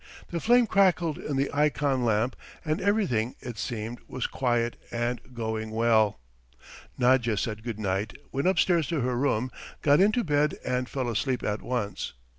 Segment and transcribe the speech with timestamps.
[0.29, 5.69] The flame crackled in the ikon lamp and everything, it seemed, was quiet and going
[5.69, 6.19] well.
[6.97, 9.51] Nadya said good night, went upstairs to her room,
[9.83, 12.13] got into bed and fell asleep at once.